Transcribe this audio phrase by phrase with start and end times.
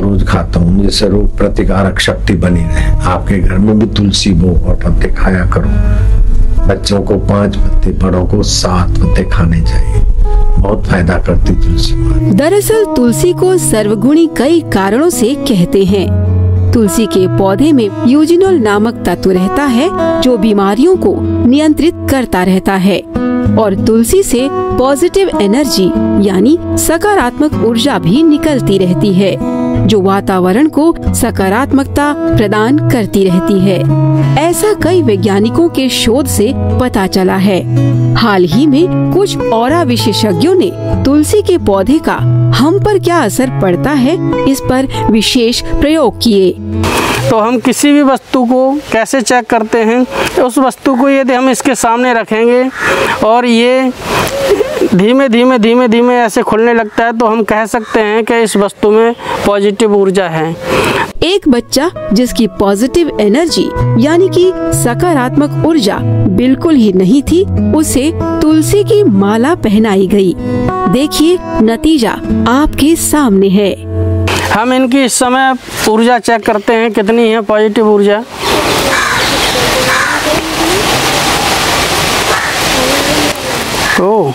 [0.00, 4.66] रोज खाता हूँ। जिससे रोग प्रतिकारक शक्ति बनी रहे। आपके घर में भी तुलसी बो
[4.66, 5.70] और पत्ते खाया करो।
[6.66, 10.02] बच्चों को पाँच पत्ते, बड़ों को सात पत्ते खाने चाहिए।
[10.58, 11.94] बहुत फ़ायदा करती तुलसी
[12.30, 16.30] दरअसल तुलसी को सर्वगुणी कई कारणों से कहते हैं।
[16.72, 22.72] तुलसी के पौधे में यूजिनोल नामक तत्व रहता है, जो बीमारियों को नियंत्रित करता रहता
[22.72, 23.02] है।
[23.58, 25.86] और तुलसी से पॉजिटिव एनर्जी,
[26.28, 33.78] यानी सकारात्मक ऊर्जा भी निकलती रहती है। जो वातावरण को सकारात्मकता प्रदान करती रहती है।
[34.38, 37.60] ऐसा कई वैज्ञानिकों के शोध से पता चला है।
[38.14, 40.70] हाल ही में कुछ और विशेषज्ञों ने
[41.04, 42.14] तुलसी के पौधे का
[42.56, 46.54] हम पर क्या असर पड़ता है, इस पर विशेष प्रयोग किए।
[47.30, 50.06] तो हम किसी भी वस्तु को कैसे चेक करते हैं?
[50.42, 52.68] उस वस्तु को यदि हम इसके सामने रखेंगे
[53.26, 53.92] और ये
[54.94, 58.56] धीमे धीमे धीमे धीमे ऐसे खुलने लगता है तो हम कह सकते हैं कि इस
[58.56, 59.14] वस्तु में
[59.46, 60.54] पॉजिटिव ऊर्जा है।
[61.24, 63.68] एक बच्चा जिसकी पॉजिटिव एनर्जी
[64.04, 65.98] यानी कि सकारात्मक ऊर्जा,
[66.36, 68.10] बिल्कुल ही नहीं थी, उसे
[68.42, 70.34] तुलसी की माला पहनाई गई।
[70.92, 72.12] देखिए नतीजा
[72.50, 73.72] आपके सामने है।
[74.52, 75.52] हम इनकी इस समय
[75.88, 78.22] ऊर्जा चेक करते हैं, कितनी है पॉजिटिव ऊर्जा?
[84.02, 84.32] ओ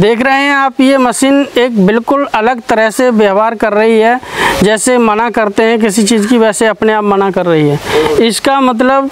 [0.00, 4.18] देख रहे हैं आप, ये मशीन एक बिल्कुल अलग तरह से व्यवहार कर रही है,
[4.62, 8.60] जैसे मना करते हैं किसी चीज़ की, वैसे अपने आप मना कर रही है। इसका
[8.60, 9.10] मतलब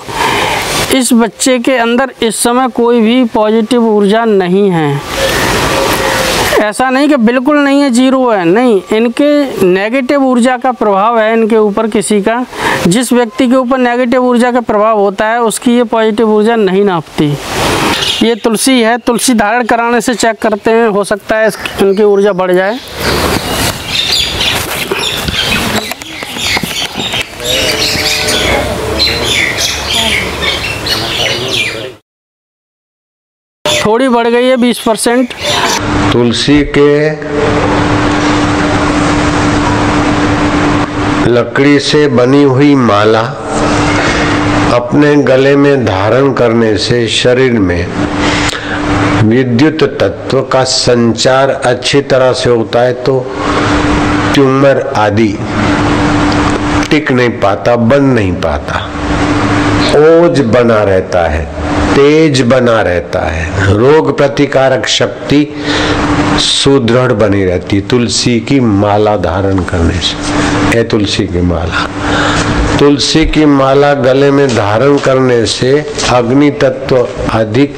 [0.95, 5.01] इस बच्चे के अंदर इस समय कोई भी पॉजिटिव ऊर्जा नहीं है।
[6.59, 9.29] ऐसा नहीं कि बिल्कुल नहीं है, ज़ीरो है। नहीं, इनके
[9.67, 12.45] नेगेटिव ऊर्जा का प्रभाव है इनके ऊपर किसी का।
[12.87, 16.85] जिस व्यक्ति के ऊपर नेगेटिव ऊर्जा का प्रभाव होता है, उसकी ये पॉजिटिव ऊर्जा नहीं
[16.85, 17.33] नापती।
[18.23, 21.51] ये तुलसी है, तुलसी धारण कराने से चेक करते हैं, हो सकता है
[21.81, 22.79] इनकी ऊर्जा बढ़ जाए।
[33.87, 35.35] थोड़ी बढ़ गई है बीस परसेंट।
[36.13, 37.11] तुलसी के
[41.31, 43.23] लकड़ी से बनी हुई माला
[44.75, 47.87] अपने गले में धारण करने से शरीर में
[49.25, 53.21] विद्युत तत्व का संचार अच्छी तरह से होता है तो
[54.35, 55.33] ट्यूमर आदि
[56.91, 58.79] टिक नहीं पाता बन नहीं पाता।
[59.99, 61.47] ओज बना रहता है।
[61.99, 65.55] तेज बना रहता है। रोग प्रतिकारक शक्ति
[66.37, 71.91] सुदृढ़ बनी रहती है। तुलसी की माला धारण करने से। ए, तुलसी की माला।
[72.79, 77.77] तुलसी की माला गले में धारण करने से अग्नि तत्व अधिक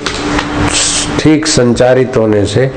[1.21, 2.71] ठीक संचारित होने से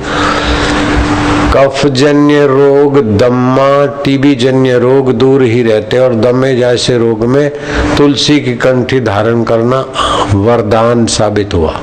[1.54, 7.52] कफजन्य रोग, दम्मा टीबी जन्य रोग दूर ही रहते और दमे जैसे रोग में
[7.98, 9.86] तुलसी की कंठी धारण करना
[10.36, 11.74] वरदान साबित हुआ।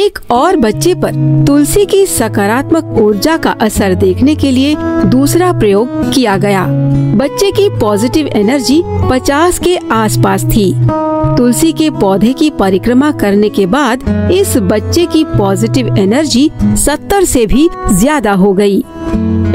[0.00, 1.14] एक और बच्चे पर
[1.46, 4.74] तुलसी की सकारात्मक ऊर्जा का असर देखने के लिए
[5.06, 6.64] दूसरा प्रयोग किया गया।
[7.16, 8.80] बच्चे की पॉजिटिव एनर्जी
[9.10, 10.72] 50 के आसपास थी।
[11.36, 17.44] तुलसी के पौधे की परिक्रमा करने के बाद इस बच्चे की पॉजिटिव एनर्जी 70 से
[17.46, 18.78] भी ज़्यादा हो गई।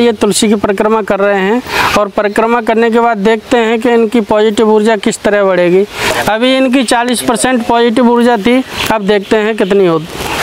[0.01, 1.61] ये तुलसी की परिक्रमा कर रहे हैं
[1.99, 5.85] और परिक्रमा करने के बाद देखते हैं कि इनकी पॉजिटिव ऊर्जा किस तरह बढ़ेगी।
[6.29, 10.33] अभी इनकी 40 परसेंट पॉजिटिव ऊर्जा थी, अब देखते हैं कितनी होती।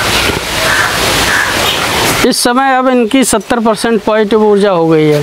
[2.29, 5.23] इस समय अब इनकी 70 परसेंट पॉजिटिव ऊर्जा हो गई है।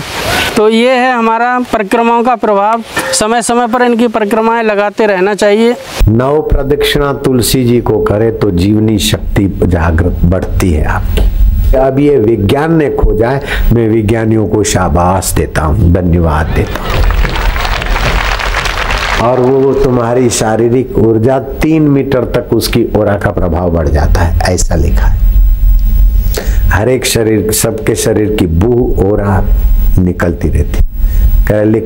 [0.57, 2.83] तो ये है हमारा परिक्रमाओं का प्रभाव।
[3.13, 5.75] समय समय पर इनकी परिक्रमाएँ लगाते रहना चाहिए।
[6.07, 12.17] नव प्रदक्षिणा तुलसी जी को करे तो जीवनी शक्ति जागृत बढ़ती है आपकी। अब ये
[12.17, 17.07] विज्ञान ने खोजा है। मैं विज्ञानियों को शाबाश देता हूँ, धन्यवाद देता हूँ।
[19.29, 24.53] और वो तुम्हारी शारीरिक ऊर्जा तीन मीटर तक उसकी ओरा का प्रभाव बढ़ जाता है,
[24.53, 25.27] ऐसा लिखा है।
[26.71, 28.73] हर एक शरीर सबके शरीर की बू
[29.05, 29.41] ओरा
[29.99, 30.87] निकलती रहती।
[31.47, 31.85] कैलिक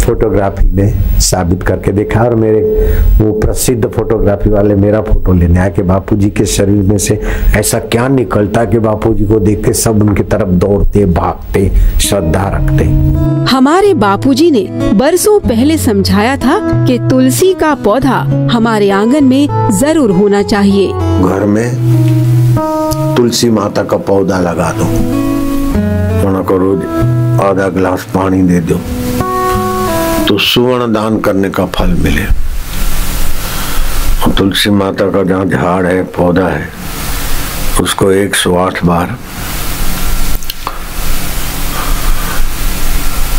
[0.00, 0.88] फोटोग्राफी ने
[1.20, 2.60] साबित करके देखा और मेरे
[3.20, 7.20] वो प्रसिद्ध फोटोग्राफी वाले मेरा फ़ोटो लेने आए कि बापूजी के शरीर में से
[7.56, 11.68] ऐसा क्या निकलता कि बापूजी को देख के सब उनकी तरफ़ दौड़ते भागते
[12.00, 12.84] श्रद्धा रखते।
[13.50, 18.18] हमारे बापूजी ने बरसों पहले समझाया था कि तुलसी का पौधा
[18.52, 22.39] हमारे आँगन में ज़रूर होना चाहिए। घर में
[23.20, 24.84] तुलसी माता का पौधा लगा दो।
[26.42, 26.84] को रोज
[27.40, 28.76] आधा गिलास पानी दे दो।
[30.24, 32.24] तो सुवर्ण दान करने का फल मिले।
[34.32, 36.68] तुलसी माता का जहाँ झाड़ है, पौधा है,
[37.80, 39.16] उसको एक सौ आठ बार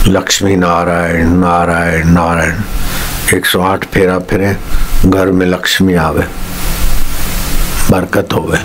[0.07, 2.61] लक्ष्मी नारायण नारायण नारायण
[3.33, 4.55] 108 फेरा फिरे,
[5.05, 6.27] घर में लक्ष्मी आवे,
[7.91, 8.61] बरकत होवे।